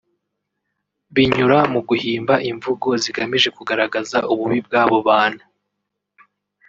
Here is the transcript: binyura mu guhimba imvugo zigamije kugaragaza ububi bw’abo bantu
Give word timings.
binyura 1.13 1.59
mu 1.73 1.81
guhimba 1.89 2.33
imvugo 2.51 2.87
zigamije 3.03 3.49
kugaragaza 3.57 4.17
ububi 4.31 4.59
bw’abo 4.67 4.97
bantu 5.07 5.43